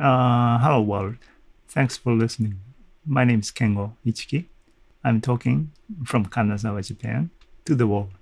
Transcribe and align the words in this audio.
Uh, 0.00 0.56
hello 0.60 0.80
world. 0.80 1.16
Thanks 1.68 1.98
for 1.98 2.14
listening. 2.14 2.58
My 3.04 3.22
name 3.22 3.40
is 3.40 3.50
Kengo 3.50 3.92
Ichiki. 4.06 4.46
I'm 5.04 5.20
talking 5.20 5.72
from 6.06 6.24
Kanazawa, 6.24 6.86
Japan 6.86 7.28
to 7.66 7.74
the 7.74 7.86
world. 7.86 8.12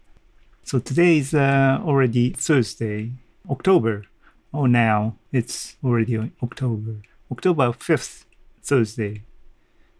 So 0.64 0.80
today 0.80 1.18
is 1.18 1.34
uh, 1.34 1.78
already 1.80 2.30
Thursday, 2.30 3.12
October. 3.48 4.06
Oh, 4.52 4.66
now 4.66 5.14
it's 5.30 5.76
already 5.84 6.16
October. 6.42 6.96
October 7.30 7.68
5th, 7.68 8.24
Thursday. 8.60 9.22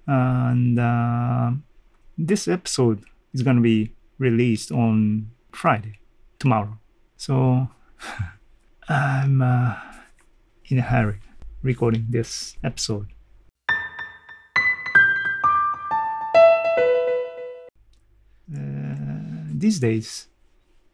And 0.04 0.80
uh, 0.80 1.52
this 2.18 2.48
episode 2.48 3.04
is 3.32 3.44
going 3.44 3.56
to 3.56 3.62
be 3.62 3.92
released 4.18 4.72
on 4.72 5.30
Friday, 5.52 6.00
tomorrow. 6.40 6.76
So 7.16 7.68
I'm 8.88 9.40
uh, 9.40 9.76
in 10.66 10.78
a 10.78 10.82
hurry 10.82 11.20
recording 11.62 12.06
this 12.08 12.56
episode. 12.62 13.08
Uh, 18.54 18.94
these 19.52 19.80
days, 19.80 20.28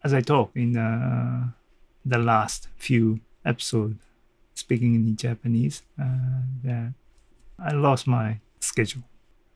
as 0.03 0.15
I 0.15 0.21
talk 0.21 0.51
in 0.55 0.77
uh, 0.77 1.49
the 2.05 2.19
last 2.19 2.69
few 2.77 3.21
episodes, 3.45 4.03
speaking 4.55 4.95
in 4.95 5.17
Japanese, 5.17 5.83
uh, 6.01 6.89
I 7.59 7.73
lost 7.73 8.07
my 8.07 8.41
schedule. 8.61 9.03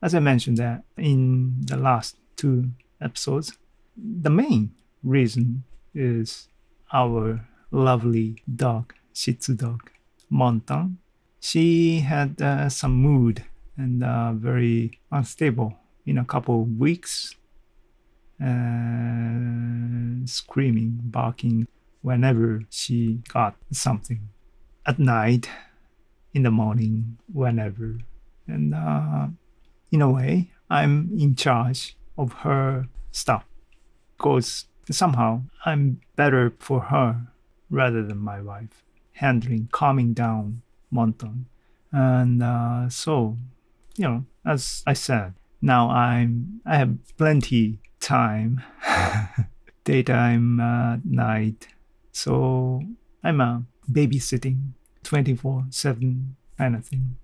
As 0.02 0.14
I 0.14 0.20
mentioned 0.20 0.58
that 0.58 0.84
in 0.96 1.62
the 1.62 1.76
last 1.76 2.16
two 2.36 2.70
episodes, 3.00 3.52
the 3.96 4.30
main 4.30 4.74
reason 5.02 5.64
is 5.94 6.48
our 6.92 7.46
lovely 7.70 8.42
dog, 8.54 8.94
Shih 9.12 9.34
Tzu 9.34 9.54
dog, 9.54 9.90
Montan. 10.30 10.96
She 11.40 12.00
had 12.00 12.40
uh, 12.42 12.68
some 12.68 12.94
mood 12.94 13.44
and 13.76 14.02
uh, 14.02 14.32
very 14.32 14.98
unstable 15.10 15.78
in 16.04 16.18
a 16.18 16.24
couple 16.24 16.62
of 16.62 16.78
weeks, 16.78 17.36
uh, 18.42 20.24
screaming, 20.24 20.98
barking 21.04 21.68
whenever 22.02 22.62
she 22.70 23.20
got 23.32 23.56
something 23.70 24.28
at 24.86 24.98
night, 24.98 25.48
in 26.34 26.42
the 26.42 26.50
morning, 26.50 27.18
whenever. 27.32 27.98
And 28.46 28.74
uh, 28.74 29.28
in 29.90 30.02
a 30.02 30.10
way, 30.10 30.50
I'm 30.70 31.10
in 31.18 31.34
charge 31.34 31.96
of 32.16 32.32
her 32.44 32.88
stuff 33.10 33.44
because 34.16 34.66
somehow 34.90 35.42
I'm 35.64 36.00
better 36.16 36.52
for 36.58 36.80
her 36.80 37.28
rather 37.70 38.02
than 38.02 38.18
my 38.18 38.40
wife, 38.40 38.82
handling, 39.12 39.68
calming 39.72 40.14
down 40.14 40.62
Monton. 40.90 41.46
And 41.92 42.42
uh, 42.42 42.88
so, 42.88 43.36
you 43.96 44.04
know, 44.04 44.24
as 44.44 44.82
I 44.86 44.92
said, 44.92 45.34
now 45.60 45.90
I'm 45.90 46.60
I 46.64 46.76
have 46.76 46.96
plenty 47.16 47.80
time, 48.00 48.62
daytime, 49.84 50.60
uh, 50.60 50.98
night. 51.04 51.68
So 52.12 52.82
I'm 53.22 53.40
a 53.40 53.64
babysitting 53.90 54.72
24 55.02 55.66
7 55.70 56.36
kind 56.56 56.76
of 56.76 56.86
thing. 56.86 57.16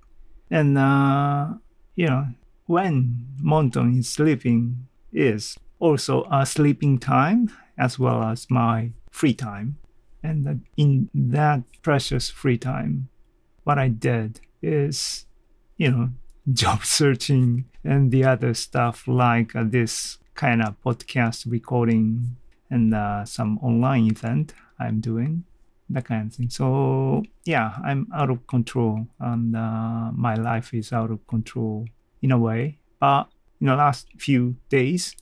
And, 0.51 0.79
uh, 0.79 1.55
you 1.97 2.07
know, 2.07 2.29
when 2.67 3.27
Monton 3.41 3.99
is 3.99 4.09
sleeping 4.09 4.89
is 5.13 5.57
also 5.79 6.27
a 6.31 6.47
sleeping 6.47 6.99
time 6.99 7.51
as 7.77 7.99
well 7.99 8.23
as 8.23 8.51
my 8.51 8.91
free 9.11 9.35
time. 9.35 9.77
And 10.23 10.65
in 10.77 11.11
that 11.13 11.63
precious 11.83 12.31
free 12.31 12.57
time, 12.57 13.09
what 13.65 13.79
I 13.79 13.89
did 13.89 14.41
is, 14.63 15.27
you 15.77 15.91
know, 15.91 16.11
job 16.53 16.85
searching 16.85 17.65
and 17.83 18.11
the 18.11 18.25
other 18.25 18.55
stuff 18.55 19.09
like 19.09 19.57
uh, 19.57 19.65
this 19.67 20.19
kind 20.35 20.63
of 20.63 20.77
podcast 20.85 21.51
recording 21.51 22.37
and 22.71 22.95
uh, 22.95 23.25
some 23.25 23.59
online 23.59 24.07
event 24.07 24.53
I'm 24.79 25.01
doing, 25.01 25.45
that 25.91 26.05
kind 26.05 26.31
of 26.31 26.35
thing. 26.35 26.51
So 26.51 27.23
yeah, 27.45 27.77
I'm 27.85 28.09
out 28.15 28.31
of 28.31 28.47
control 28.47 29.07
and 29.21 29.57
uh, 29.57 30.11
my 30.13 30.35
life 30.35 30.75
is 30.75 30.93
out 30.93 31.11
of 31.11 31.27
control 31.27 31.87
in 32.21 32.31
a 32.31 32.39
way. 32.39 32.79
But 33.01 33.29
in 33.61 33.69
the 33.69 33.77
last 33.77 34.09
few 34.19 34.57
days, 34.69 35.17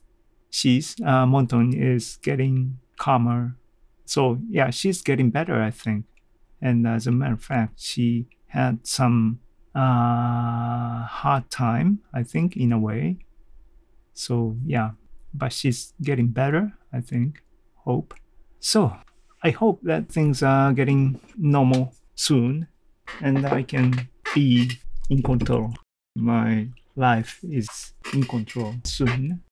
she's 0.50 0.96
uh, 1.04 1.26
Monton 1.26 1.72
is 1.72 2.18
getting 2.22 2.78
calmer. 2.96 3.56
So 4.04 4.38
yeah, 4.48 4.70
she's 4.70 5.02
getting 5.02 5.30
better, 5.30 5.60
I 5.60 5.70
think. 5.70 6.06
And 6.62 6.86
as 6.86 7.06
a 7.06 7.12
matter 7.12 7.34
of 7.34 7.42
fact, 7.42 7.80
she 7.80 8.28
had 8.46 8.86
some 8.86 9.40
uh, 9.74 11.04
hard 11.06 11.50
time, 11.50 11.98
I 12.14 12.22
think, 12.22 12.56
in 12.56 12.72
a 12.72 12.78
way. 12.78 13.18
So 14.14 14.56
yeah, 14.64 14.90
but 15.34 15.52
she's 15.52 15.92
getting 16.00 16.28
better, 16.28 16.72
I 16.92 17.00
think. 17.00 17.42
Hope. 17.74 18.14
So 18.60 18.96
I 19.42 19.50
hope 19.50 19.80
that 19.82 20.08
things 20.08 20.42
are 20.42 20.72
getting 20.72 21.20
normal 21.36 21.94
soon, 22.14 22.68
and 23.20 23.44
I 23.44 23.64
can 23.64 24.08
be 24.34 24.70
in 25.10 25.22
control. 25.22 25.74
My 26.14 26.68
life 26.94 27.40
is 27.42 27.94
in 28.12 28.22
control 28.22 28.74
soon. 28.84 29.42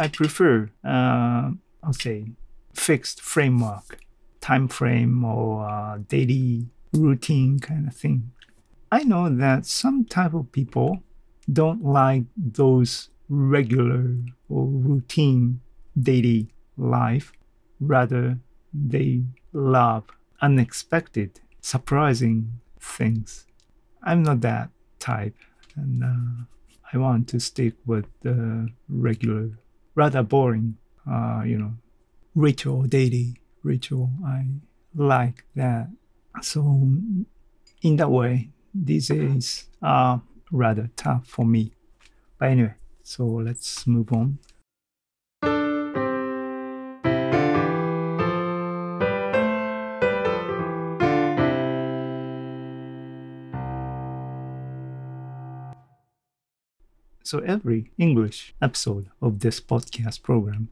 I 0.00 0.08
prefer, 0.08 0.70
uh, 0.82 1.50
I'll 1.82 1.92
say, 1.92 2.32
fixed 2.72 3.20
framework, 3.20 4.00
time 4.40 4.66
frame, 4.66 5.22
or 5.24 5.68
uh, 5.68 5.98
daily 6.08 6.68
routine 6.94 7.58
kind 7.58 7.86
of 7.86 7.94
thing. 7.94 8.32
I 8.90 9.04
know 9.04 9.28
that 9.28 9.66
some 9.66 10.06
type 10.06 10.32
of 10.32 10.52
people 10.52 11.02
don't 11.52 11.84
like 11.84 12.24
those 12.34 13.10
regular 13.28 14.16
or 14.48 14.64
routine 14.66 15.60
daily 16.00 16.48
life. 16.78 17.32
Rather, 17.78 18.38
they 18.72 19.24
love 19.52 20.04
unexpected, 20.40 21.40
surprising 21.60 22.60
things. 22.80 23.46
I'm 24.02 24.22
not 24.22 24.40
that 24.40 24.70
type, 24.98 25.36
and 25.76 26.02
uh, 26.02 26.44
I 26.90 26.96
want 26.96 27.28
to 27.28 27.38
stick 27.38 27.74
with 27.84 28.06
the 28.22 28.70
regular, 28.88 29.50
rather 29.94 30.22
boring, 30.22 30.76
uh, 31.10 31.42
you 31.44 31.58
know, 31.58 31.72
ritual, 32.34 32.82
daily 32.82 33.36
ritual. 33.62 34.10
I 34.24 34.46
like 34.94 35.44
that. 35.56 35.88
So, 36.42 36.60
in 37.82 37.96
that 37.96 38.10
way, 38.10 38.50
these 38.74 39.08
days 39.08 39.66
are 39.82 40.22
rather 40.52 40.90
tough 40.96 41.26
for 41.26 41.44
me. 41.44 41.72
But 42.38 42.50
anyway, 42.50 42.74
so 43.02 43.24
let's 43.26 43.86
move 43.86 44.12
on. 44.12 44.38
So 57.22 57.38
every 57.40 57.90
English 57.98 58.54
episode 58.62 59.06
of 59.20 59.40
this 59.40 59.60
podcast 59.60 60.22
program, 60.22 60.68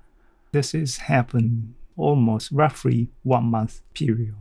this 0.53 0.75
is 0.75 1.09
happened 1.09 1.75
almost 1.97 2.51
roughly 2.51 3.09
one 3.23 3.45
month 3.45 3.83
period. 3.95 4.35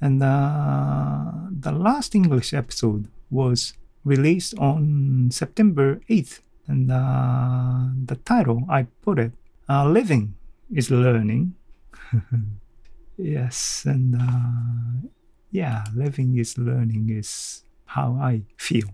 And 0.00 0.22
uh, 0.22 1.48
the 1.50 1.72
last 1.72 2.14
English 2.14 2.52
episode 2.52 3.08
was 3.30 3.74
released 4.04 4.56
on 4.58 5.30
September 5.32 6.00
8th. 6.08 6.40
And 6.66 6.90
uh, 6.90 7.88
the 8.06 8.16
title 8.24 8.64
I 8.68 8.86
put 9.02 9.18
it, 9.18 9.32
uh, 9.68 9.88
Living 9.88 10.34
is 10.72 10.90
Learning. 10.90 11.54
yes, 13.16 13.84
and 13.86 14.14
uh, 14.16 15.08
yeah, 15.50 15.84
living 15.94 16.36
is 16.36 16.58
learning 16.58 17.10
is 17.10 17.62
how 17.86 18.18
I 18.20 18.42
feel 18.58 18.88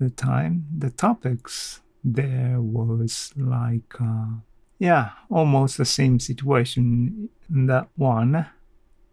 the 0.00 0.10
time, 0.10 0.64
the 0.76 0.90
topics 0.90 1.80
there 2.02 2.56
was 2.60 3.32
like, 3.36 3.94
uh, 4.00 4.40
yeah, 4.78 5.10
almost 5.30 5.76
the 5.76 5.84
same 5.84 6.18
situation 6.18 7.28
in 7.50 7.66
that 7.66 7.88
one. 7.96 8.46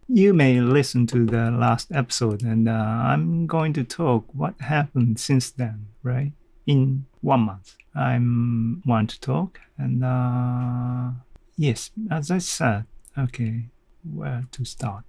You 0.07 0.33
may 0.33 0.61
listen 0.61 1.05
to 1.07 1.25
the 1.25 1.51
last 1.51 1.91
episode, 1.91 2.41
and 2.41 2.69
uh, 2.69 2.71
I'm 2.71 3.45
going 3.45 3.73
to 3.73 3.83
talk 3.83 4.25
what 4.33 4.55
happened 4.61 5.19
since 5.19 5.51
then, 5.51 5.87
right? 6.01 6.31
In 6.65 7.05
one 7.19 7.41
month, 7.41 7.75
I'm 7.93 8.81
want 8.85 9.09
to 9.09 9.19
talk, 9.19 9.59
and 9.77 10.05
uh, 10.05 11.11
yes, 11.57 11.91
as 12.09 12.31
I 12.31 12.37
said, 12.37 12.85
okay, 13.17 13.65
where 14.09 14.45
to 14.53 14.63
start? 14.63 15.03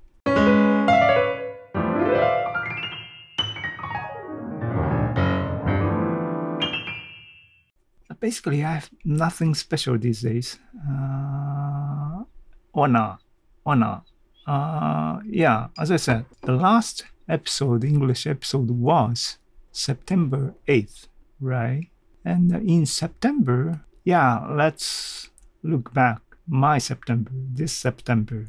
Basically, 8.20 8.64
I 8.64 8.74
have 8.74 8.90
nothing 9.04 9.54
special 9.54 9.98
these 9.98 10.22
days. 10.22 10.58
Uh, 10.88 12.24
or 12.72 12.88
not. 12.88 13.22
Or 13.64 13.76
not. 13.76 14.04
Uh, 14.46 15.20
yeah, 15.26 15.68
as 15.78 15.90
I 15.90 15.96
said, 15.96 16.24
the 16.42 16.52
last 16.52 17.04
episode, 17.28 17.84
English 17.84 18.26
episode, 18.26 18.70
was 18.70 19.38
September 19.72 20.54
8th, 20.66 21.08
right? 21.40 21.88
And 22.24 22.52
in 22.52 22.86
September, 22.86 23.84
yeah, 24.04 24.46
let's 24.48 25.30
look 25.62 25.92
back. 25.92 26.20
My 26.46 26.78
September, 26.78 27.30
this 27.34 27.74
September 27.74 28.46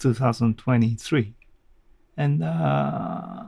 2023. 0.00 1.34
And 2.16 2.42
uh, 2.42 3.44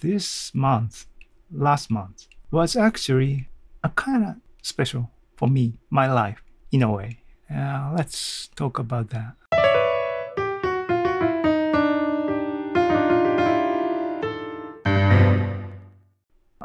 this 0.00 0.54
month, 0.54 1.06
last 1.52 1.90
month, 1.90 2.26
was 2.50 2.74
actually 2.74 3.48
a 3.84 3.90
kind 3.90 4.24
of 4.24 4.34
special 4.62 5.10
for 5.36 5.46
me, 5.46 5.74
my 5.90 6.10
life, 6.10 6.42
in 6.72 6.82
a 6.82 6.90
way. 6.90 7.18
Uh, 7.54 7.92
let's 7.94 8.48
talk 8.56 8.78
about 8.78 9.10
that. 9.10 9.34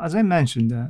As 0.02 0.16
I 0.16 0.22
mentioned, 0.22 0.72
uh, 0.72 0.88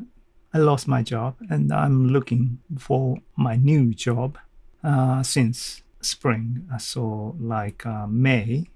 I 0.54 0.60
lost 0.60 0.88
my 0.88 1.02
job 1.02 1.36
and 1.50 1.74
I'm 1.74 2.10
looking 2.10 2.60
for 2.78 3.18
my 3.36 3.56
new 3.56 3.94
job 3.96 4.38
uh, 4.84 5.24
since 5.24 5.82
spring, 6.00 6.70
so 6.78 7.36
like 7.40 7.86
uh, 7.86 8.06
May, 8.08 8.68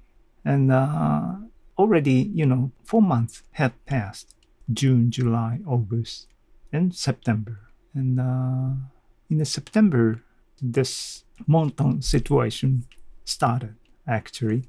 and 0.43 0.71
uh, 0.71 1.35
already 1.77 2.31
you 2.33 2.47
know 2.47 2.71
four 2.83 3.01
months 3.01 3.43
have 3.51 3.73
passed: 3.85 4.35
June, 4.71 5.11
July, 5.11 5.59
August, 5.67 6.27
and 6.73 6.93
September. 6.93 7.59
And 7.93 8.19
uh, 8.19 8.71
in 9.29 9.45
September, 9.45 10.21
this 10.61 11.23
monsoon 11.47 12.01
situation 12.01 12.85
started 13.23 13.75
actually, 14.07 14.63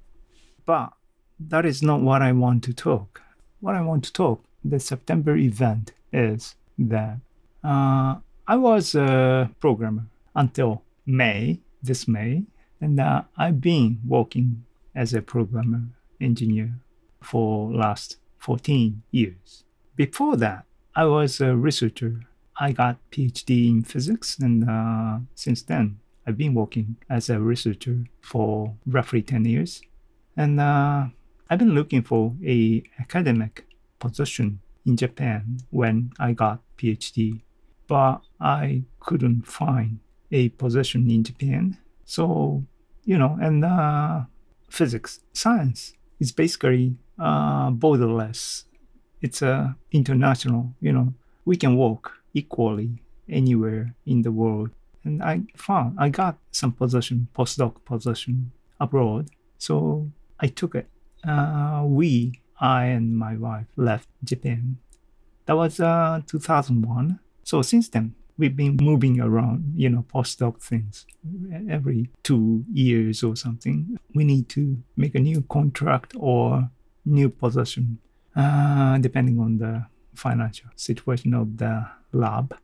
but 0.67 0.93
that 1.41 1.67
is 1.67 1.83
not 1.83 2.01
what 2.01 2.23
I 2.23 2.33
want 2.33 2.63
to 2.65 2.73
talk. 2.73 3.21
What 3.61 3.75
I 3.75 3.81
want 3.81 4.05
to 4.05 4.13
talk 4.13 4.45
the 4.65 4.79
September 4.81 5.37
event 5.37 5.93
is 6.13 6.55
that 6.79 7.19
uh, 7.63 8.17
I 8.47 8.57
was 8.57 8.95
a 8.95 9.51
programmer 9.61 10.07
until 10.35 10.83
May, 11.07 11.61
this 11.83 12.07
May, 12.07 12.45
and 12.81 13.01
uh, 13.01 13.23
I've 13.37 13.61
been 13.61 14.01
working 14.07 14.65
as 14.95 15.13
a 15.13 15.23
programmer 15.23 15.83
engineer 16.21 16.75
for 17.21 17.73
last 17.73 18.19
14 18.39 19.03
years. 19.11 19.65
Before 19.97 20.37
that, 20.37 20.65
I 20.97 21.07
was 21.07 21.41
a 21.41 21.57
researcher. 21.57 22.21
I 22.59 22.71
got 22.71 22.99
PhD 23.11 23.69
in 23.69 23.83
physics, 23.83 24.39
and 24.39 24.69
uh, 24.69 25.19
since 25.35 25.63
then, 25.63 25.99
I've 26.25 26.39
been 26.39 26.55
working 26.55 26.97
as 27.11 27.29
a 27.29 27.41
researcher 27.41 28.05
for 28.21 28.77
roughly 28.87 29.21
10 29.21 29.45
years. 29.45 29.83
And 30.37 30.61
uh, 30.61 31.07
I've 31.51 31.59
been 31.59 31.75
looking 31.75 32.03
for 32.03 32.35
a 32.45 32.83
academic 33.01 33.67
position 33.99 34.61
in 34.87 34.97
Japan 34.97 35.59
when 35.71 36.13
I 36.21 36.33
got 36.33 36.61
PhD, 36.79 37.41
but 37.89 38.21
I 38.41 38.85
couldn't 39.01 39.47
find 39.47 39.99
a 40.31 40.51
position 40.51 41.11
in 41.11 41.25
Japan. 41.25 41.77
So, 42.05 42.65
you 43.05 43.19
know, 43.19 43.37
and 43.41 43.65
uh, 43.65 44.23
physics, 44.69 45.21
science 45.33 45.95
is 46.21 46.33
basically 46.33 46.95
uh, 47.19 47.71
borderless. 47.71 48.65
It's 49.25 49.41
a 49.41 49.75
international, 49.91 50.63
you 50.81 50.93
know, 50.93 51.15
we 51.47 51.57
can 51.57 51.73
work 51.77 52.13
equally 52.35 52.91
anywhere 53.41 53.95
in 54.05 54.21
the 54.21 54.31
world. 54.31 54.71
And 55.05 55.23
I 55.23 55.43
found 55.57 55.97
I 55.99 56.11
got 56.11 56.37
some 56.51 56.73
position, 56.73 57.29
postdoc 57.35 57.73
position 57.87 58.53
abroad. 58.79 59.31
So 59.57 60.11
I 60.41 60.49
took 60.49 60.75
it. 60.75 60.89
Uh, 61.27 61.85
we 61.87 62.41
I 62.61 62.85
and 62.97 63.17
my 63.17 63.35
wife 63.37 63.67
left 63.77 64.09
Japan. 64.23 64.77
That 65.47 65.57
was 65.57 65.81
uh, 65.81 66.21
2001. 66.27 67.19
So 67.45 67.63
since 67.63 67.89
then, 67.89 68.15
we've 68.37 68.57
been 68.57 68.77
moving 68.77 69.21
around, 69.21 69.73
you 69.75 69.89
know, 69.89 70.05
postdoc 70.15 70.61
things 70.61 71.07
every 71.69 72.11
two 72.23 72.65
years 72.73 73.23
or 73.23 73.37
something. 73.37 73.99
We 74.15 74.25
need 74.25 74.49
to 74.51 74.83
make 74.97 75.15
a 75.15 75.21
new 75.21 75.43
contract 75.49 76.13
or 76.17 76.71
new 77.05 77.29
position, 77.29 77.99
uh, 78.37 78.99
depending 78.99 79.39
on 79.39 79.59
the 79.59 79.87
financial 80.15 80.71
situation 80.77 81.35
of 81.35 81.57
the 81.59 81.87
lab. 82.13 82.57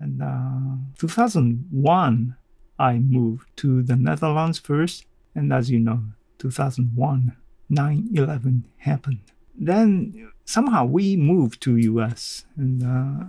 And 0.00 0.22
uh, 0.22 0.94
2001, 0.98 2.36
I 2.78 2.98
moved 2.98 3.48
to 3.56 3.82
the 3.82 3.96
Netherlands 3.96 4.58
first, 4.58 5.06
and 5.34 5.52
as 5.52 5.70
you 5.70 5.78
know, 5.78 6.02
2001, 6.38 7.36
9/11 7.70 8.62
happened. 8.78 9.20
Then 9.54 10.30
somehow 10.44 10.84
we 10.84 11.16
moved 11.16 11.60
to 11.62 11.76
US, 11.76 12.44
and 12.56 12.82
uh, 12.82 13.24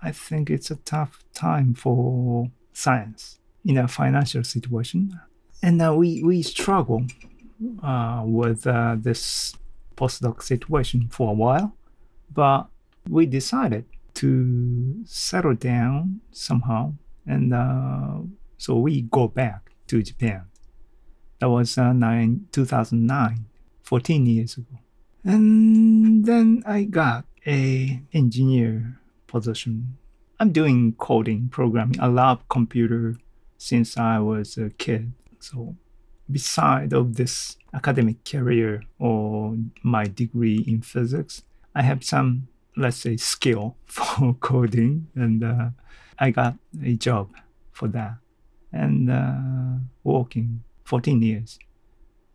I 0.00 0.12
think 0.12 0.48
it's 0.50 0.70
a 0.70 0.76
tough 0.76 1.24
time 1.34 1.74
for 1.74 2.50
science 2.72 3.40
in 3.64 3.78
a 3.78 3.88
financial 3.88 4.44
situation, 4.44 5.20
and 5.62 5.80
uh, 5.80 5.94
we 5.94 6.22
we 6.22 6.42
struggle 6.42 7.06
uh, 7.82 8.22
with 8.24 8.66
uh, 8.66 8.96
this 8.98 9.54
postdoc 9.96 10.42
situation 10.42 11.08
for 11.08 11.30
a 11.30 11.34
while, 11.34 11.76
but 12.32 12.66
we 13.08 13.26
decided 13.26 13.84
to 14.14 15.04
settle 15.04 15.54
down 15.54 16.20
somehow, 16.30 16.92
and 17.26 17.54
uh, 17.54 18.18
so 18.58 18.76
we 18.76 19.02
go 19.02 19.28
back 19.28 19.72
to 19.88 20.02
Japan. 20.02 20.44
That 21.40 21.50
was 21.50 21.76
uh, 21.76 21.92
nine, 21.92 22.46
2009, 22.52 23.46
14 23.82 24.26
years 24.26 24.56
ago. 24.56 24.78
And 25.24 26.24
then 26.24 26.62
I 26.66 26.84
got 26.84 27.24
a 27.46 28.00
engineer 28.12 28.98
position. 29.26 29.98
I'm 30.38 30.52
doing 30.52 30.94
coding, 30.98 31.48
programming. 31.48 32.00
I 32.00 32.06
love 32.06 32.48
computer 32.48 33.16
since 33.62 33.96
I 33.96 34.18
was 34.18 34.58
a 34.58 34.70
kid. 34.70 35.12
So 35.38 35.76
beside 36.28 36.92
of 36.92 37.14
this 37.14 37.56
academic 37.72 38.24
career 38.24 38.82
or 38.98 39.56
my 39.84 40.04
degree 40.04 40.64
in 40.66 40.82
physics, 40.82 41.42
I 41.72 41.82
have 41.82 42.02
some, 42.02 42.48
let's 42.76 42.96
say, 42.96 43.16
skill 43.16 43.76
for 43.86 44.34
coding, 44.40 45.06
and 45.14 45.44
uh, 45.44 45.68
I 46.18 46.30
got 46.32 46.56
a 46.82 46.94
job 46.96 47.30
for 47.70 47.86
that 47.88 48.16
and 48.72 49.08
uh, 49.08 49.78
working 50.02 50.64
14 50.84 51.22
years. 51.22 51.58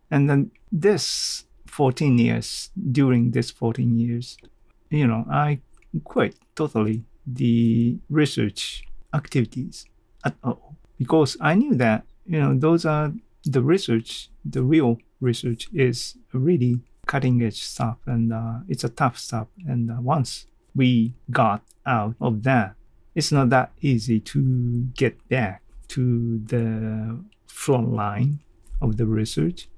And 0.10 0.30
then 0.30 0.52
this 0.72 1.44
14 1.66 2.18
years, 2.18 2.72
during 2.92 3.32
this 3.32 3.52
14 3.52 4.00
years, 4.00 4.38
you 4.90 5.06
know, 5.06 5.26
I 5.30 5.60
quit 6.06 6.36
totally 6.56 7.04
the 7.26 7.98
research 8.10 8.84
activities 9.14 9.86
at 10.24 10.36
all 10.42 10.78
because 10.98 11.38
I 11.40 11.56
knew 11.56 11.76
that, 11.76 12.06
you 12.26 12.40
know, 12.40 12.58
those 12.58 12.86
are 12.86 13.14
the 13.44 13.62
research, 13.62 14.30
the 14.44 14.64
real 14.64 14.98
research 15.22 15.68
is 15.74 16.18
really 16.34 16.80
cutting 17.06 17.42
edge 17.42 17.64
stuff 17.64 17.98
and 18.06 18.34
uh, 18.34 18.60
it's 18.68 18.84
a 18.84 18.90
tough 18.90 19.18
stuff. 19.18 19.48
And 19.66 19.92
uh, 19.92 19.98
once 20.02 20.48
we 20.76 21.14
got 21.32 21.62
out 21.86 22.16
of 22.20 22.44
that, 22.44 22.76
it's 23.16 23.32
not 23.32 23.50
that 23.50 23.72
easy 23.82 24.20
to 24.20 24.88
get 24.96 25.28
back 25.30 25.64
to 25.90 26.40
the 26.46 27.20
front 27.48 27.94
line 27.94 28.40
of 28.82 28.98
the 28.98 29.06
research. 29.06 29.70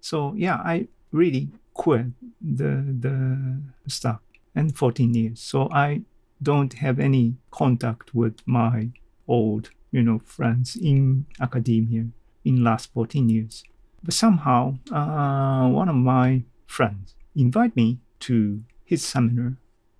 So 0.00 0.34
yeah, 0.36 0.56
I 0.56 0.86
really 1.10 1.48
quit 1.74 2.06
the 2.40 2.84
the 3.00 3.58
stuff 3.88 4.20
and 4.56 4.76
14 4.76 5.14
years. 5.14 5.40
So 5.40 5.68
I 5.70 6.02
don't 6.42 6.72
have 6.74 6.98
any 6.98 7.34
contact 7.50 8.14
with 8.14 8.36
my 8.46 8.90
old, 9.28 9.70
you 9.92 10.02
know, 10.02 10.20
friends 10.24 10.76
in 10.76 11.26
academia 11.40 12.06
in 12.44 12.64
last 12.64 12.92
14 12.92 13.28
years. 13.28 13.62
But 14.02 14.14
somehow, 14.14 14.78
uh, 14.90 15.68
one 15.68 15.88
of 15.88 15.96
my 15.96 16.42
friends 16.66 17.14
invited 17.34 17.76
me 17.76 17.98
to 18.20 18.62
his 18.84 19.04
seminar 19.04 19.56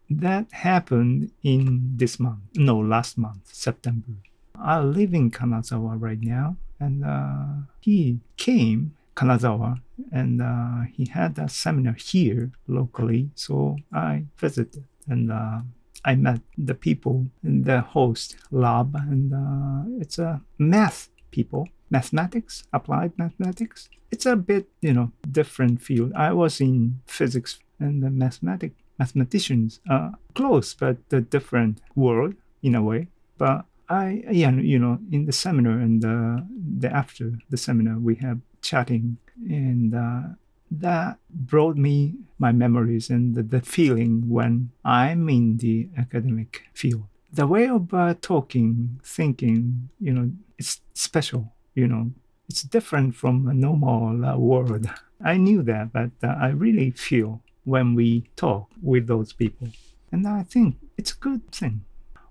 that 0.08 0.46
happened 0.52 1.32
in 1.42 1.96
this 1.96 2.18
month, 2.20 2.40
no, 2.54 2.78
last 2.78 3.18
month, 3.18 3.52
September. 3.52 4.12
I 4.58 4.80
live 4.80 5.12
in 5.12 5.30
Kanazawa 5.30 6.00
right 6.00 6.20
now, 6.20 6.56
and 6.78 7.04
uh, 7.04 7.66
he 7.80 8.20
came 8.36 8.96
Kanazawa, 9.16 9.80
and 10.12 10.42
uh, 10.42 10.82
he 10.92 11.06
had 11.06 11.38
a 11.38 11.48
seminar 11.48 11.94
here 11.94 12.50
locally. 12.66 13.30
So 13.34 13.76
I 13.92 14.24
visited, 14.38 14.84
and 15.08 15.32
uh, 15.32 15.60
I 16.04 16.14
met 16.14 16.40
the 16.56 16.74
people 16.74 17.26
in 17.42 17.64
the 17.64 17.80
host 17.80 18.36
lab, 18.50 18.94
and 18.94 19.32
uh, 19.32 20.00
it's 20.00 20.18
a 20.18 20.42
math 20.58 21.08
people. 21.30 21.68
Mathematics, 21.88 22.64
applied 22.72 23.12
mathematics, 23.16 23.88
it's 24.10 24.26
a 24.26 24.36
bit, 24.36 24.68
you 24.80 24.92
know, 24.92 25.12
different 25.30 25.82
field. 25.82 26.12
I 26.14 26.32
was 26.32 26.60
in 26.60 27.00
physics 27.06 27.58
and 27.78 28.02
the 28.02 28.10
mathematic 28.10 28.72
mathematicians 28.98 29.80
are 29.90 30.14
close 30.34 30.74
but 30.74 30.96
the 31.10 31.20
different 31.20 31.80
world 31.94 32.34
in 32.62 32.74
a 32.74 32.82
way. 32.82 33.08
But 33.38 33.66
I, 33.88 34.24
yeah, 34.30 34.50
you 34.50 34.78
know, 34.78 34.98
in 35.12 35.26
the 35.26 35.32
seminar 35.32 35.78
and 35.78 36.02
the, 36.02 36.46
the 36.78 36.90
after 36.92 37.38
the 37.50 37.56
seminar, 37.56 37.98
we 37.98 38.16
have 38.16 38.40
chatting, 38.66 39.18
and 39.48 39.94
uh, 39.94 40.22
that 40.70 41.18
brought 41.30 41.76
me 41.76 42.14
my 42.38 42.52
memories 42.52 43.10
and 43.10 43.34
the, 43.34 43.42
the, 43.42 43.60
feeling 43.60 44.28
when 44.28 44.70
I'm 44.84 45.28
in 45.28 45.58
the 45.58 45.88
academic 45.96 46.62
field. 46.74 47.04
The 47.32 47.46
way 47.46 47.68
of 47.68 47.92
uh, 47.94 48.14
talking, 48.20 49.00
thinking, 49.04 49.88
you 50.00 50.12
know, 50.12 50.32
it's 50.58 50.80
special. 50.94 51.52
You 51.74 51.86
know, 51.86 52.10
it's 52.48 52.62
different 52.62 53.14
from 53.14 53.46
a 53.48 53.54
normal 53.54 54.24
uh, 54.24 54.36
world. 54.36 54.88
I 55.22 55.36
knew 55.36 55.62
that, 55.62 55.92
but 55.92 56.10
uh, 56.22 56.34
I 56.40 56.48
really 56.48 56.90
feel 56.90 57.42
when 57.64 57.94
we 57.94 58.24
talk 58.36 58.68
with 58.82 59.06
those 59.06 59.32
people, 59.32 59.68
and 60.12 60.26
I 60.26 60.42
think 60.42 60.76
it's 60.96 61.12
a 61.12 61.18
good 61.18 61.50
thing. 61.50 61.84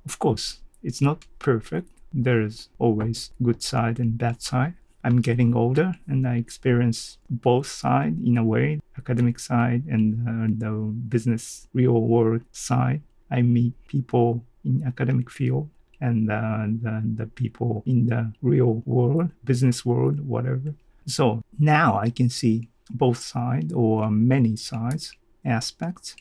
Of 0.05 0.19
course, 0.19 0.59
it's 0.83 1.01
not 1.01 1.25
perfect. 1.39 1.89
There's 2.13 2.69
always 2.79 3.31
good 3.41 3.61
side 3.61 3.99
and 3.99 4.17
bad 4.17 4.41
side. 4.41 4.75
I'm 5.05 5.21
getting 5.21 5.55
older 5.55 5.93
and 6.07 6.27
I 6.27 6.38
experience 6.38 7.19
both 7.29 7.67
side 7.67 8.17
in 8.25 8.38
a 8.38 8.43
way, 8.43 8.79
academic 8.97 9.38
side 9.38 9.83
and 9.88 10.27
uh, 10.27 10.47
the 10.57 10.71
business 10.71 11.67
real 11.74 12.01
world 12.01 12.41
side. 12.51 13.01
I 13.29 13.43
meet 13.43 13.74
people 13.88 14.43
in 14.63 14.83
academic 14.83 15.29
field 15.29 15.69
and 16.01 16.31
uh, 16.31 16.65
the, 16.81 17.03
the 17.17 17.27
people 17.27 17.83
in 17.85 18.07
the 18.07 18.33
real 18.41 18.81
world, 18.85 19.29
business 19.43 19.85
world, 19.85 20.27
whatever. 20.27 20.74
So 21.05 21.43
now 21.59 22.00
I 22.00 22.09
can 22.09 22.29
see 22.29 22.69
both 22.89 23.19
sides 23.19 23.71
or 23.74 24.09
many 24.09 24.55
sides 24.55 25.13
aspects 25.45 26.15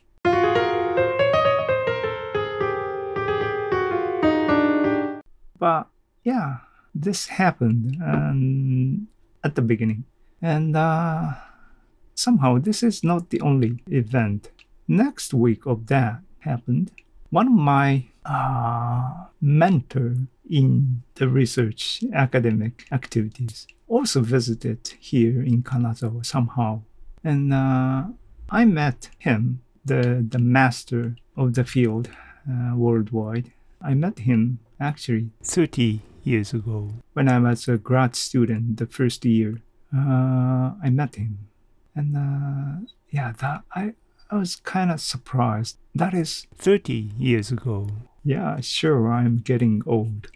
But 5.58 5.86
yeah, 6.24 6.58
this 6.94 7.26
happened 7.26 7.96
um, 8.02 9.08
at 9.42 9.54
the 9.54 9.62
beginning. 9.62 10.04
And 10.40 10.76
uh, 10.76 11.32
somehow 12.14 12.58
this 12.58 12.82
is 12.82 13.02
not 13.02 13.30
the 13.30 13.40
only 13.40 13.82
event. 13.88 14.50
Next 14.86 15.34
week 15.34 15.66
of 15.66 15.86
that 15.86 16.20
happened. 16.40 16.92
One 17.30 17.48
of 17.48 17.54
my 17.54 18.06
uh, 18.24 19.26
mentor 19.40 20.16
in 20.48 21.02
the 21.14 21.28
research 21.28 22.04
academic 22.12 22.86
activities 22.92 23.66
also 23.88 24.20
visited 24.20 24.94
here 25.00 25.42
in 25.42 25.62
Kanazawa 25.62 26.24
somehow. 26.24 26.82
And 27.22 27.52
uh, 27.52 28.04
I 28.50 28.64
met 28.66 29.10
him, 29.18 29.62
the, 29.84 30.24
the 30.28 30.38
master 30.38 31.16
of 31.36 31.54
the 31.54 31.64
field 31.64 32.10
uh, 32.48 32.76
worldwide. 32.76 33.52
I 33.80 33.94
met 33.94 34.20
him 34.20 34.60
actually 34.78 35.30
30 35.42 36.00
years 36.26 36.52
ago 36.52 36.90
when 37.12 37.28
I 37.28 37.38
was 37.38 37.68
a 37.68 37.78
grad 37.78 38.16
student 38.16 38.76
the 38.78 38.86
first 38.86 39.24
year. 39.24 39.60
Uh, 39.96 40.72
I 40.82 40.90
met 40.90 41.14
him, 41.14 41.38
and 41.94 42.16
uh, 42.16 42.86
yeah, 43.10 43.32
that 43.40 43.62
I 43.74 43.94
I 44.30 44.36
was 44.38 44.56
kind 44.56 44.90
of 44.90 45.00
surprised. 45.00 45.76
That 45.94 46.14
is 46.14 46.46
30 46.56 47.12
years 47.18 47.52
ago. 47.52 47.88
Yeah, 48.24 48.60
sure, 48.60 49.12
I'm 49.12 49.36
getting 49.36 49.82
old, 49.86 50.28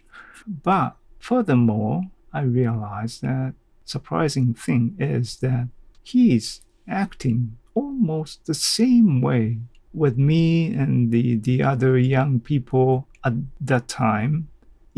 but 0.47 0.95
furthermore, 1.19 2.03
I 2.31 2.41
realized 2.41 3.21
that 3.23 3.55
surprising 3.83 4.53
thing 4.53 4.95
is 4.99 5.37
that 5.37 5.67
he's 6.03 6.61
acting 6.87 7.57
almost 7.73 8.45
the 8.45 8.53
same 8.53 9.21
way 9.21 9.59
with 9.93 10.17
me 10.17 10.73
and 10.73 11.11
the, 11.11 11.35
the 11.37 11.63
other 11.63 11.97
young 11.97 12.39
people 12.39 13.07
at 13.23 13.33
that 13.59 13.87
time 13.87 14.47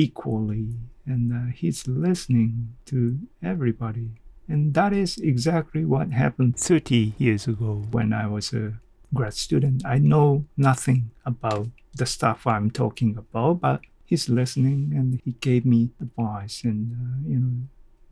equally. 0.02 0.68
And 1.06 1.34
uh, 1.34 1.52
he's 1.54 1.88
listening 1.88 2.76
to 2.86 3.20
everybody. 3.42 4.10
And 4.48 4.74
that 4.74 4.94
is 4.94 5.18
exactly 5.18 5.86
what 5.86 6.12
happened 6.12 6.58
30 6.58 7.14
years 7.18 7.48
ago 7.48 7.86
when 7.92 8.14
I 8.14 8.28
was 8.28 8.54
a 8.54 8.74
grad 9.14 9.34
student. 9.34 9.86
I 9.86 9.98
know 9.98 10.46
nothing 10.58 11.12
about 11.26 11.68
the 11.96 12.06
stuff 12.06 12.48
I'm 12.48 12.72
talking 12.72 13.18
about, 13.18 13.62
but 13.62 13.82
he's 14.06 14.30
listening 14.30 14.92
and 14.96 15.22
he 15.24 15.32
gave 15.40 15.66
me 15.66 15.90
advice 16.02 16.64
and, 16.64 16.92
uh, 16.92 17.30
you 17.30 17.40
know, 17.40 17.56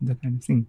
that 0.02 0.22
kind 0.22 0.38
of 0.38 0.44
thing. 0.44 0.66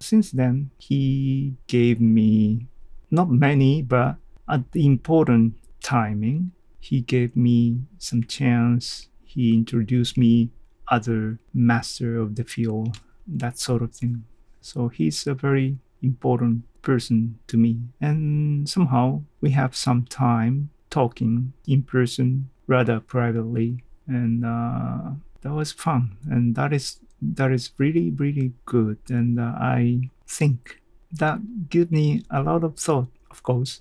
Since 0.00 0.32
then, 0.32 0.70
he 0.78 1.54
gave 1.66 2.00
me 2.00 2.66
not 3.10 3.30
many, 3.30 3.82
but 3.82 4.16
at 4.48 4.72
the 4.72 4.86
important 4.86 5.54
timing, 5.82 6.52
he 6.80 7.00
gave 7.00 7.36
me 7.36 7.82
some 7.98 8.24
chance. 8.24 9.08
He 9.34 9.54
introduced 9.54 10.18
me 10.18 10.50
other 10.88 11.38
master 11.54 12.18
of 12.18 12.34
the 12.36 12.44
field, 12.44 12.98
that 13.26 13.58
sort 13.58 13.80
of 13.82 13.94
thing. 13.94 14.24
So 14.60 14.88
he's 14.88 15.26
a 15.26 15.32
very 15.34 15.78
important 16.02 16.64
person 16.82 17.38
to 17.46 17.56
me. 17.56 17.78
And 18.00 18.68
somehow 18.68 19.22
we 19.40 19.50
have 19.50 19.74
some 19.74 20.04
time 20.04 20.68
talking 20.90 21.54
in 21.66 21.82
person, 21.82 22.50
rather 22.66 23.00
privately, 23.00 23.82
and 24.06 24.44
uh, 24.44 25.12
that 25.40 25.52
was 25.54 25.72
fun. 25.72 26.16
And 26.30 26.54
that 26.56 26.72
is 26.72 26.98
that 27.22 27.50
is 27.52 27.70
really 27.78 28.10
really 28.10 28.52
good. 28.66 28.98
And 29.08 29.40
uh, 29.40 29.54
I 29.56 30.10
think 30.26 30.82
that 31.10 31.38
gives 31.70 31.90
me 31.90 32.22
a 32.30 32.42
lot 32.42 32.64
of 32.64 32.76
thought, 32.76 33.08
of 33.30 33.42
course. 33.42 33.80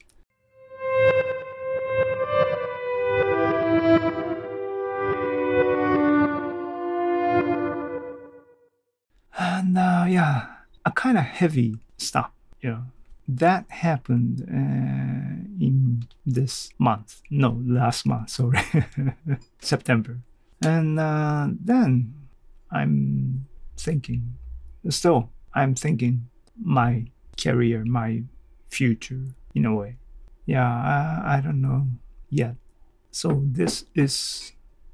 Yeah, 10.11 10.47
a 10.85 10.91
kind 10.91 11.17
of 11.17 11.23
heavy 11.23 11.77
stuff. 11.97 12.31
You 12.61 12.69
know, 12.71 12.83
that 13.27 13.65
happened 13.69 14.43
uh, 14.47 15.63
in 15.63 16.05
this 16.25 16.69
month. 16.77 17.21
No, 17.29 17.61
last 17.65 18.05
month. 18.05 18.29
Sorry, 18.29 18.59
September. 19.59 20.19
And 20.63 20.99
uh, 20.99 21.47
then 21.63 22.13
I'm 22.71 23.47
thinking, 23.77 24.35
still, 24.89 25.29
I'm 25.53 25.75
thinking 25.75 26.27
my 26.61 27.05
career, 27.41 27.83
my 27.85 28.23
future 28.67 29.27
in 29.55 29.65
a 29.65 29.73
way. 29.73 29.95
Yeah, 30.45 30.67
I, 30.67 31.37
I 31.37 31.41
don't 31.41 31.61
know 31.61 31.87
yet. 32.29 32.55
So 33.11 33.43
this 33.45 33.85
is, 33.95 34.51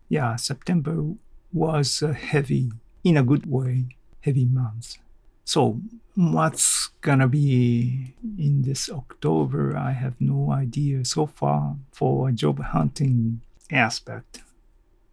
yeah, 0.10 0.36
September 0.36 1.04
was 1.52 2.02
a 2.02 2.14
heavy 2.14 2.72
in 3.04 3.18
a 3.18 3.24
good 3.24 3.50
way 3.50 3.98
heavy 4.28 4.46
months. 4.46 5.00
So, 5.48 5.80
what's 6.16 6.90
gonna 7.00 7.30
be 7.30 8.16
in 8.38 8.64
this 8.64 8.90
October? 8.90 9.78
I 9.78 9.92
have 9.92 10.20
no 10.20 10.52
idea 10.52 11.06
so 11.06 11.26
far 11.26 11.78
for 11.94 12.28
a 12.28 12.34
job 12.34 12.60
hunting 12.60 13.40
aspect. 13.72 14.42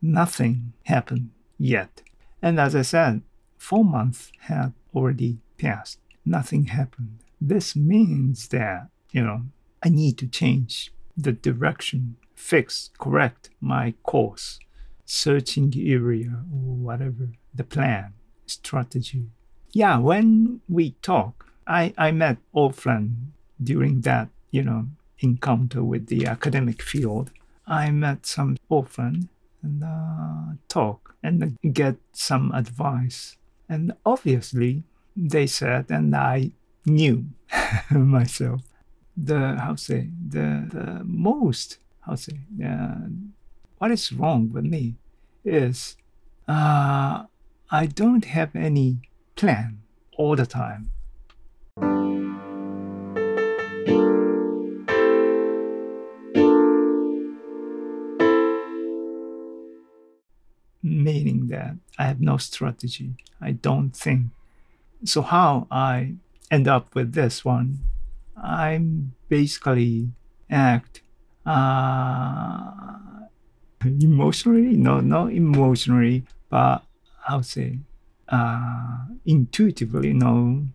Nothing 0.03 0.73
happened 0.87 1.31
yet. 1.57 2.03
And 2.43 2.59
as 2.59 2.75
I 2.75 2.83
said, 2.83 3.23
four 3.59 3.85
months 3.85 4.33
had 4.41 4.73
already 4.93 5.38
passed. 5.57 6.00
Nothing 6.25 6.64
happened. 6.64 7.21
This 7.41 7.76
means 7.76 8.49
that, 8.49 8.88
you 9.12 9.23
know, 9.23 9.43
I 9.85 9.88
need 9.88 10.19
to 10.19 10.26
change 10.26 10.93
the 11.17 11.31
direction, 11.31 12.17
fix, 12.35 12.91
correct 12.99 13.50
my 13.61 13.95
course, 14.03 14.59
searching 15.05 15.73
area, 15.76 16.43
or 16.53 16.75
whatever 16.75 17.29
the 17.55 17.62
plan 17.62 18.14
strategy. 18.47 19.29
Yeah, 19.75 19.99
when 19.99 20.61
we 20.69 20.93
talk, 21.02 21.47
I, 21.66 21.93
I 21.99 22.12
met 22.12 22.38
old 22.54 22.76
friend 22.76 23.33
during 23.61 24.02
that, 24.02 24.28
you 24.52 24.62
know, 24.62 24.87
encounter 25.19 25.83
with 25.83 26.07
the 26.07 26.26
academic 26.26 26.81
field. 26.81 27.33
I 27.66 27.90
met 27.90 28.25
some 28.25 28.57
old 28.71 28.88
friend 28.88 29.28
and 29.62 29.83
uh, 29.83 30.54
talk 30.69 31.16
and 31.25 31.59
get 31.73 31.97
some 32.12 32.52
advice. 32.54 33.37
And 33.69 33.95
obviously, 34.07 34.85
they 35.16 35.49
said, 35.49 35.87
and 35.90 36.14
I 36.14 36.52
knew 36.87 37.25
myself, 37.90 38.61
the 39.16 39.57
how 39.57 39.75
say 39.75 40.09
the, 40.28 40.69
the 40.71 41.02
most 41.04 41.78
how 42.00 42.16
say 42.16 42.40
uh, 42.64 43.07
what 43.78 43.90
is 43.93 44.12
wrong 44.12 44.50
with 44.52 44.64
me 44.64 44.95
is 45.45 45.97
uh, 46.49 47.23
I 47.71 47.87
don't 47.87 48.25
have 48.25 48.54
any 48.57 48.99
plan 49.37 49.81
all 50.17 50.37
the 50.37 50.47
time. 50.47 50.91
Meaning 60.83 61.47
that 61.49 61.76
I 61.99 62.07
have 62.07 62.21
no 62.21 62.37
strategy. 62.37 63.14
I 63.41 63.53
don't 63.53 63.91
think. 63.91 64.26
So 65.05 65.23
how 65.23 65.67
I 65.71 66.14
end 66.50 66.69
up 66.69 66.95
with 66.95 67.14
this 67.14 67.45
one, 67.45 67.81
I'm 68.37 69.14
basically 69.29 70.11
act 70.50 71.00
uh, 71.47 72.73
emotionally, 73.85 74.76
no, 74.76 75.00
not 75.00 75.33
emotionally, 75.33 76.25
but 76.49 76.85
I 77.29 77.37
would 77.37 77.47
say 77.47 77.79
uh, 78.35 78.97
intuitively, 79.25 80.12
no, 80.12 80.67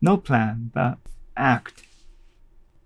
no 0.00 0.16
plan, 0.16 0.70
but 0.72 0.98
act. 1.36 1.82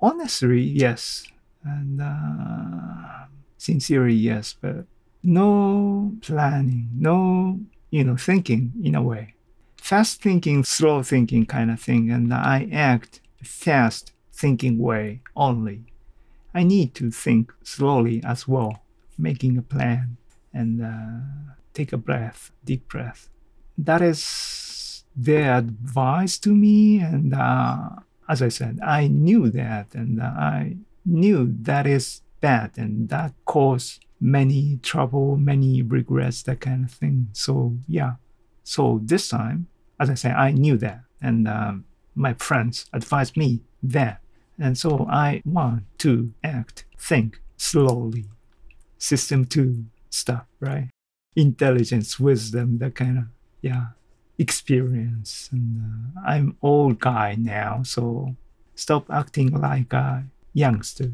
Honestly, 0.00 0.62
yes, 0.62 1.26
and 1.64 2.00
uh, 2.00 3.26
sincerely, 3.58 4.14
yes, 4.14 4.54
but 4.60 4.86
no 5.22 6.12
planning, 6.22 6.88
no, 6.94 7.60
you 7.90 8.04
know, 8.04 8.16
thinking 8.16 8.72
in 8.82 8.94
a 8.94 9.02
way. 9.02 9.34
Fast 9.76 10.22
thinking, 10.22 10.64
slow 10.64 11.02
thinking 11.02 11.44
kind 11.46 11.70
of 11.70 11.80
thing, 11.80 12.10
and 12.10 12.32
I 12.32 12.68
act 12.72 13.20
fast 13.42 14.12
thinking 14.32 14.78
way 14.78 15.20
only. 15.34 15.84
I 16.54 16.62
need 16.62 16.94
to 16.94 17.10
think 17.10 17.52
slowly 17.62 18.22
as 18.24 18.48
well, 18.48 18.82
making 19.18 19.58
a 19.58 19.62
plan 19.62 20.16
and 20.52 20.82
uh, 20.82 21.54
take 21.74 21.92
a 21.92 21.98
breath, 21.98 22.50
deep 22.64 22.88
breath. 22.88 23.28
That 23.78 24.02
is 24.02 25.04
their 25.14 25.54
advice 25.54 26.36
to 26.38 26.54
me, 26.54 26.98
and 26.98 27.32
uh, 27.32 27.90
as 28.28 28.42
I 28.42 28.48
said, 28.48 28.80
I 28.84 29.06
knew 29.06 29.50
that, 29.50 29.94
and 29.94 30.20
I 30.20 30.76
knew 31.06 31.54
that 31.62 31.86
is 31.86 32.22
bad, 32.40 32.72
and 32.76 33.08
that 33.08 33.34
caused 33.44 34.04
many 34.20 34.80
trouble, 34.82 35.36
many 35.36 35.80
regrets, 35.80 36.42
that 36.42 36.60
kind 36.60 36.84
of 36.84 36.90
thing. 36.90 37.28
So 37.32 37.78
yeah, 37.86 38.14
so 38.64 39.00
this 39.02 39.28
time, 39.28 39.68
as 40.00 40.10
I 40.10 40.14
said, 40.14 40.34
I 40.34 40.50
knew 40.50 40.76
that, 40.78 41.02
and 41.22 41.46
um, 41.46 41.84
my 42.16 42.34
friends 42.34 42.86
advised 42.92 43.36
me 43.36 43.60
that, 43.82 44.20
and 44.58 44.76
so 44.76 45.06
I 45.08 45.40
want 45.44 45.84
to 45.98 46.32
act, 46.42 46.84
think 46.98 47.40
slowly. 47.56 48.26
System 48.98 49.44
two 49.44 49.84
stuff, 50.10 50.46
right? 50.58 50.90
Intelligence, 51.36 52.18
wisdom, 52.18 52.78
that 52.78 52.96
kind 52.96 53.18
of 53.18 53.24
yeah 53.60 53.86
experience. 54.38 55.48
And 55.52 55.82
uh, 56.16 56.20
I'm 56.24 56.56
old 56.62 57.00
guy 57.00 57.34
now, 57.38 57.82
so 57.82 58.36
stop 58.74 59.10
acting 59.10 59.50
like 59.50 59.92
a 59.92 60.24
youngster 60.54 61.12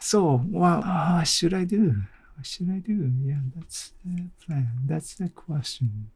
so, 0.00 0.38
what 0.50 0.82
uh, 0.84 1.22
should 1.22 1.54
I 1.54 1.64
do? 1.64 2.02
What 2.36 2.46
should 2.46 2.70
I 2.70 2.78
do? 2.78 3.12
Yeah, 3.22 3.40
that's 3.54 3.92
the 4.04 4.28
plan. 4.44 4.68
That's 4.86 5.14
the 5.14 5.28
question. 5.28 6.10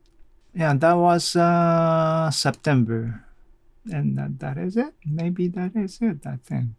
Yeah, 0.54 0.74
that 0.74 0.94
was 0.94 1.36
uh, 1.36 2.30
September. 2.30 3.24
And 3.92 4.16
that, 4.18 4.38
that 4.40 4.58
is 4.58 4.76
it. 4.76 4.94
Maybe 5.04 5.48
that 5.48 5.76
is 5.76 5.98
it, 6.00 6.26
I 6.26 6.38
think. 6.42 6.70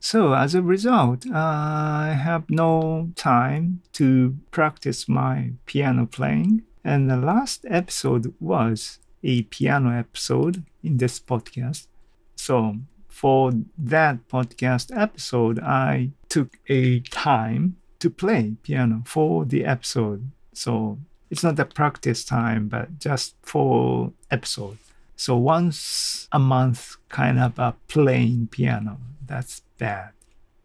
So 0.00 0.32
as 0.32 0.54
a 0.54 0.62
result, 0.62 1.26
I 1.30 2.12
have 2.20 2.48
no 2.48 3.10
time 3.16 3.82
to 3.94 4.36
practice 4.50 5.08
my 5.08 5.52
piano 5.66 6.06
playing. 6.06 6.62
And 6.84 7.10
the 7.10 7.16
last 7.16 7.66
episode 7.68 8.32
was 8.40 9.00
a 9.22 9.42
piano 9.42 9.90
episode 9.90 10.64
in 10.82 10.98
this 10.98 11.18
podcast. 11.18 11.88
So 12.36 12.76
for 13.08 13.52
that 13.76 14.28
podcast 14.28 14.96
episode, 14.96 15.58
I 15.58 16.10
took 16.28 16.58
a 16.68 17.00
time 17.00 17.76
to 17.98 18.08
play 18.08 18.54
piano 18.62 19.02
for 19.04 19.44
the 19.44 19.64
episode. 19.64 20.30
So 20.52 20.98
it's 21.30 21.42
not 21.42 21.58
a 21.58 21.64
practice 21.64 22.24
time, 22.24 22.68
but 22.68 23.00
just 23.00 23.34
for 23.42 24.12
episode. 24.30 24.78
So 25.16 25.36
once 25.36 26.28
a 26.30 26.38
month, 26.38 26.96
kind 27.08 27.40
of 27.40 27.58
a 27.58 27.74
playing 27.88 28.48
piano. 28.52 28.98
That's 29.28 29.62
bad. 29.78 30.10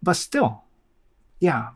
But 0.01 0.13
still, 0.13 0.63
yeah, 1.39 1.71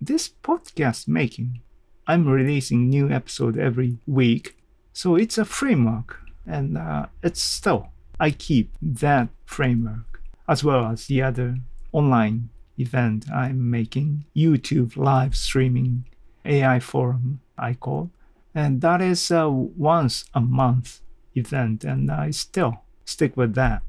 this 0.00 0.28
podcast 0.28 1.08
making, 1.08 1.60
I'm 2.06 2.26
releasing 2.26 2.88
new 2.88 3.10
episode 3.10 3.58
every 3.58 3.98
week. 4.06 4.56
So 4.92 5.16
it's 5.16 5.36
a 5.36 5.44
framework 5.44 6.20
and 6.46 6.78
uh, 6.78 7.06
it's 7.22 7.42
still, 7.42 7.88
I 8.18 8.30
keep 8.30 8.72
that 8.80 9.28
framework 9.44 10.22
as 10.48 10.64
well 10.64 10.86
as 10.86 11.06
the 11.06 11.22
other 11.22 11.58
online 11.92 12.48
event 12.78 13.30
I'm 13.30 13.70
making, 13.70 14.24
YouTube 14.34 14.96
live 14.96 15.36
streaming 15.36 16.06
AI 16.44 16.80
forum, 16.80 17.40
I 17.58 17.74
call. 17.74 18.10
And 18.54 18.80
that 18.80 19.02
is 19.02 19.30
a 19.30 19.48
once 19.50 20.24
a 20.34 20.40
month 20.40 21.00
event, 21.36 21.84
and 21.84 22.10
I 22.10 22.30
still 22.30 22.82
stick 23.04 23.36
with 23.36 23.54
that. 23.54 23.82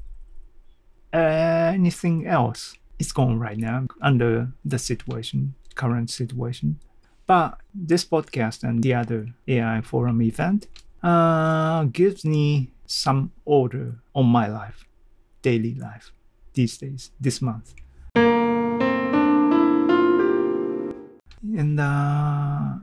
Anything 1.12 2.26
else? 2.26 2.76
it's 3.00 3.12
going 3.12 3.38
right 3.38 3.56
now 3.56 3.86
under 4.02 4.52
the 4.62 4.78
situation, 4.78 5.54
current 5.74 6.10
situation. 6.10 6.78
But 7.26 7.58
this 7.74 8.04
podcast 8.04 8.62
and 8.62 8.82
the 8.82 8.92
other 8.94 9.28
AI 9.48 9.80
forum 9.80 10.20
event 10.20 10.66
uh, 11.02 11.84
gives 11.84 12.24
me 12.26 12.72
some 12.86 13.32
order 13.46 14.02
on 14.14 14.26
my 14.26 14.46
life, 14.48 14.84
daily 15.40 15.74
life, 15.74 16.12
these 16.52 16.76
days, 16.76 17.10
this 17.18 17.40
month. 17.40 17.72
And 21.42 21.80
uh, 21.80 22.74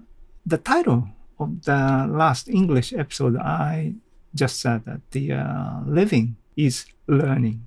the 0.45 0.57
title 0.57 1.09
of 1.39 1.61
the 1.63 2.07
last 2.09 2.49
English 2.49 2.91
episode, 2.91 3.37
I 3.37 3.93
just 4.33 4.59
said 4.59 4.85
that 4.85 5.01
the 5.11 5.33
uh, 5.33 5.81
living 5.85 6.37
is 6.55 6.87
learning. 7.05 7.66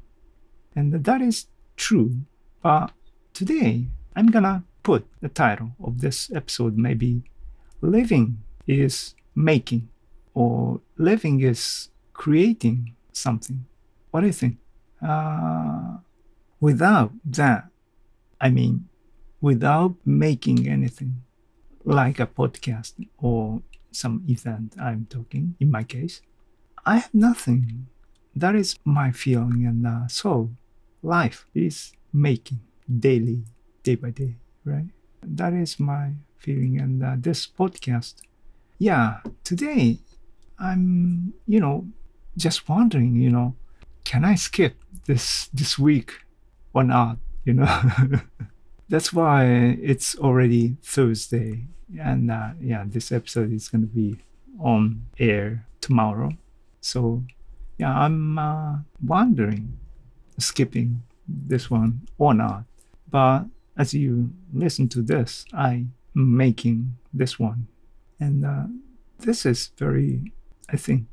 And 0.80 1.04
that 1.04 1.20
is 1.20 1.46
true 1.76 2.24
but 2.62 2.92
today, 3.32 3.86
I'm 4.14 4.26
gonna 4.26 4.64
put 4.82 5.06
the 5.20 5.28
title 5.28 5.72
of 5.82 6.00
this 6.00 6.30
episode 6.32 6.76
maybe 6.76 7.22
Living 7.80 8.42
is 8.66 9.14
Making 9.34 9.88
or 10.34 10.80
Living 10.96 11.40
is 11.40 11.88
Creating 12.12 12.94
something. 13.12 13.64
What 14.10 14.20
do 14.20 14.26
you 14.26 14.32
think? 14.32 14.58
Uh, 15.00 15.98
without 16.60 17.12
that, 17.24 17.68
I 18.40 18.50
mean, 18.50 18.88
without 19.40 19.94
making 20.04 20.68
anything 20.68 21.22
like 21.84 22.20
a 22.20 22.26
podcast 22.26 22.92
or 23.16 23.62
some 23.90 24.22
event 24.28 24.74
I'm 24.78 25.06
talking, 25.08 25.56
in 25.60 25.70
my 25.70 25.82
case, 25.82 26.20
I 26.84 26.98
have 26.98 27.14
nothing. 27.14 27.86
That 28.36 28.54
is 28.54 28.78
my 28.84 29.12
feeling. 29.12 29.64
And 29.64 29.86
uh, 29.86 30.08
so 30.08 30.50
life 31.02 31.46
is 31.54 31.92
making 32.12 32.60
daily, 32.98 33.44
day 33.82 33.94
by 33.94 34.10
day, 34.10 34.36
right? 34.64 34.86
That 35.22 35.52
is 35.52 35.78
my 35.78 36.12
feeling. 36.38 36.78
And 36.80 37.02
uh, 37.02 37.14
this 37.18 37.46
podcast, 37.46 38.14
yeah, 38.78 39.20
today 39.44 39.98
I'm, 40.58 41.34
you 41.46 41.60
know, 41.60 41.86
just 42.36 42.68
wondering, 42.68 43.16
you 43.16 43.30
know, 43.30 43.54
can 44.04 44.24
I 44.24 44.34
skip 44.34 44.76
this 45.06 45.48
this 45.52 45.78
week 45.78 46.12
or 46.72 46.84
not? 46.84 47.18
You 47.44 47.54
know, 47.54 47.80
that's 48.88 49.12
why 49.12 49.44
it's 49.82 50.16
already 50.16 50.76
Thursday, 50.82 51.66
and 51.98 52.30
uh, 52.30 52.50
yeah, 52.60 52.84
this 52.86 53.12
episode 53.12 53.52
is 53.52 53.68
gonna 53.68 53.86
be 53.86 54.18
on 54.58 55.06
air 55.18 55.66
tomorrow. 55.80 56.32
So 56.80 57.24
yeah, 57.78 57.96
I'm 57.96 58.38
uh, 58.38 58.78
wondering, 59.04 59.78
skipping 60.40 61.02
this 61.28 61.70
one 61.70 62.02
or 62.18 62.34
not. 62.34 62.64
But 63.10 63.44
as 63.76 63.94
you 63.94 64.30
listen 64.52 64.88
to 64.90 65.02
this, 65.02 65.44
I'm 65.52 65.94
making 66.14 66.96
this 67.12 67.38
one. 67.38 67.68
And 68.18 68.44
uh, 68.44 68.64
this 69.18 69.46
is 69.46 69.72
very, 69.76 70.32
I 70.68 70.76
think, 70.76 71.06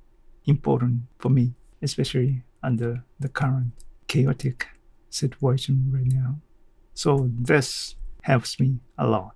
important 0.46 1.02
for 1.20 1.30
me, 1.30 1.54
especially 1.82 2.44
under 2.64 3.04
the 3.20 3.30
current 3.30 3.72
chaotic 4.08 4.68
situation 5.10 5.90
right 5.94 6.06
now. 6.06 6.38
So 6.94 7.30
this 7.32 7.96
helps 8.24 8.60
me 8.60 8.80
a 8.98 9.08
lot. 9.08 9.36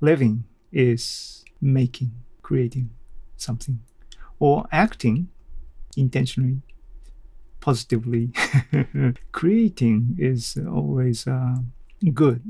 Living 0.00 0.44
is 0.72 1.44
making, 1.60 2.12
creating 2.42 2.90
something, 3.36 3.80
or 4.38 4.66
acting 4.72 5.28
intentionally 5.96 6.62
positively. 7.60 8.30
Creating 9.32 10.16
is 10.18 10.58
always 10.68 11.26
uh, 11.26 11.56
good. 12.14 12.42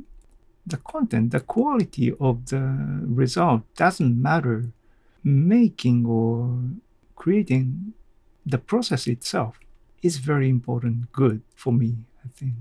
The 0.66 0.76
content, 0.76 1.32
the 1.32 1.40
quality 1.40 2.12
of 2.20 2.46
the 2.46 3.00
result 3.06 3.62
doesn't 3.76 4.20
matter. 4.20 4.70
Making 5.22 6.06
or 6.06 6.58
creating 7.14 7.92
the 8.46 8.56
process 8.56 9.06
itself 9.06 9.58
is 10.02 10.16
very 10.16 10.48
important, 10.48 11.12
good 11.12 11.42
for 11.54 11.72
me, 11.72 12.06
I 12.24 12.28
think. 12.28 12.54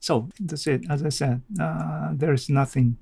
So 0.00 0.28
that's 0.40 0.66
it. 0.66 0.84
As 0.88 1.04
I 1.04 1.10
said, 1.10 1.42
uh, 1.60 2.10
there's 2.12 2.48
nothing, 2.48 2.96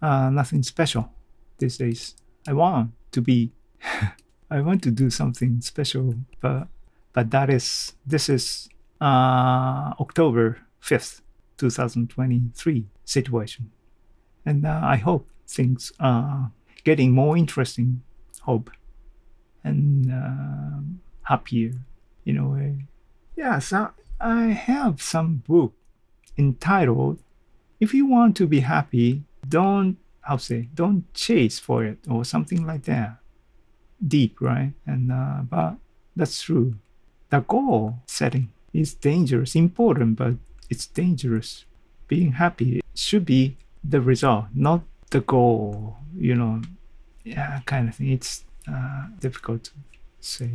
uh, 0.00 0.30
nothing 0.30 0.62
special 0.62 1.10
these 1.58 1.78
days. 1.78 2.14
I 2.46 2.52
want 2.52 2.92
to 3.12 3.20
be, 3.20 3.52
I 4.54 4.60
want 4.60 4.84
to 4.84 4.92
do 4.92 5.10
something 5.10 5.60
special, 5.60 6.14
but 6.40 6.68
but 7.12 7.32
that 7.32 7.50
is 7.50 7.94
this 8.06 8.28
is 8.28 8.68
uh, 9.00 9.98
October 9.98 10.58
fifth, 10.78 11.22
two 11.58 11.70
thousand 11.70 12.10
twenty-three 12.10 12.86
situation, 13.04 13.72
and 14.46 14.64
uh, 14.64 14.80
I 14.94 14.96
hope 14.96 15.26
things 15.48 15.92
are 15.98 16.52
getting 16.84 17.10
more 17.12 17.36
interesting. 17.36 18.02
Hope 18.42 18.70
and 19.64 20.12
uh, 20.12 20.78
happier 21.22 21.72
in 22.24 22.38
a 22.38 22.46
way. 22.48 22.86
Yeah, 23.34 23.58
so 23.58 23.90
I 24.20 24.54
have 24.54 25.02
some 25.02 25.42
book 25.48 25.74
entitled 26.38 27.18
"If 27.80 27.92
You 27.92 28.06
Want 28.06 28.36
to 28.36 28.46
Be 28.46 28.60
Happy, 28.60 29.24
Don't 29.48 29.98
how 30.20 30.36
say 30.38 30.68
don't 30.74 31.12
chase 31.12 31.58
for 31.58 31.84
it" 31.84 31.98
or 32.08 32.24
something 32.24 32.64
like 32.64 32.84
that. 32.84 33.18
Deep, 34.06 34.40
right? 34.40 34.72
And 34.86 35.10
uh, 35.10 35.42
but 35.48 35.76
that's 36.16 36.42
true. 36.42 36.74
The 37.30 37.40
goal 37.40 38.00
setting 38.06 38.50
is 38.72 38.94
dangerous, 38.94 39.54
important, 39.54 40.16
but 40.16 40.34
it's 40.68 40.86
dangerous. 40.86 41.64
Being 42.06 42.32
happy 42.32 42.82
should 42.94 43.24
be 43.24 43.56
the 43.82 44.00
result, 44.00 44.46
not 44.54 44.82
the 45.10 45.20
goal. 45.20 45.96
You 46.16 46.34
know, 46.34 46.62
yeah, 47.24 47.60
kind 47.66 47.88
of 47.88 47.94
thing. 47.96 48.10
It's 48.12 48.44
uh, 48.68 49.06
difficult 49.20 49.64
to 49.64 49.70
say. 50.20 50.50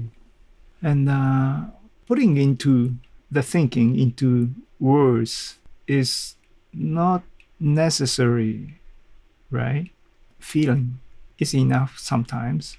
And 0.82 1.10
uh, 1.10 1.62
putting 2.08 2.38
into 2.38 2.96
the 3.32 3.44
thinking 3.44 4.00
into 4.00 4.52
words 4.80 5.58
is 5.88 6.36
not 6.74 7.24
necessary, 7.60 8.80
right? 9.52 9.90
Feeling 10.40 11.00
is 11.38 11.54
enough 11.54 11.98
sometimes. 12.00 12.78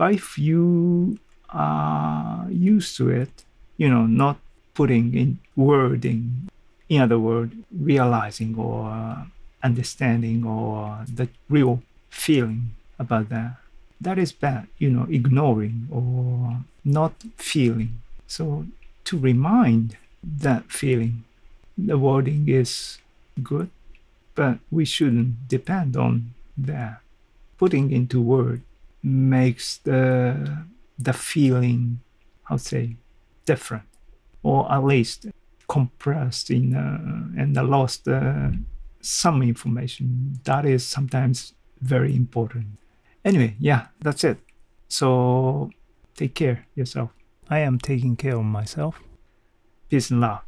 But 0.00 0.12
uh, 0.12 0.16
if 0.16 0.38
you 0.38 1.18
are 1.50 2.46
used 2.48 2.96
to 2.96 3.10
it, 3.10 3.44
you 3.76 3.90
know, 3.90 4.06
not 4.06 4.38
putting 4.72 5.14
in 5.14 5.40
wording, 5.54 6.48
in 6.88 7.02
other 7.02 7.18
words, 7.18 7.52
realizing 7.70 8.56
or 8.56 8.88
uh, 8.88 9.24
understanding 9.62 10.46
or 10.46 11.04
the 11.04 11.28
real 11.50 11.82
feeling 12.08 12.70
about 12.98 13.28
that, 13.28 13.56
that 14.00 14.18
is 14.18 14.32
bad, 14.32 14.68
you 14.78 14.88
know, 14.88 15.06
ignoring 15.10 15.86
or 15.90 16.64
not 16.82 17.12
feeling. 17.36 18.00
So 18.26 18.64
to 19.04 19.18
remind 19.18 19.98
that 20.24 20.72
feeling, 20.72 21.24
the 21.76 21.98
wording 21.98 22.48
is 22.48 22.96
good, 23.42 23.68
but 24.34 24.60
we 24.70 24.86
shouldn't 24.86 25.46
depend 25.46 25.94
on 25.94 26.32
that. 26.56 27.02
Putting 27.58 27.92
into 27.92 28.22
word 28.22 28.62
makes 29.02 29.78
the 29.78 30.64
the 30.98 31.12
feeling, 31.12 32.00
how 32.44 32.56
say, 32.56 32.96
different, 33.46 33.84
or 34.42 34.70
at 34.70 34.84
least 34.84 35.26
compressed 35.68 36.50
in 36.50 36.74
uh, 36.74 37.40
and 37.40 37.54
lost 37.54 38.06
uh, 38.08 38.50
some 39.00 39.42
information. 39.42 40.40
That 40.44 40.66
is 40.66 40.84
sometimes 40.84 41.54
very 41.80 42.14
important. 42.14 42.78
Anyway, 43.24 43.56
yeah, 43.58 43.86
that's 44.00 44.24
it. 44.24 44.38
So 44.88 45.70
take 46.16 46.34
care 46.34 46.66
yourself. 46.74 47.10
I 47.48 47.60
am 47.60 47.78
taking 47.78 48.16
care 48.16 48.36
of 48.36 48.44
myself. 48.44 49.00
Peace 49.88 50.10
and 50.10 50.20
love. 50.20 50.40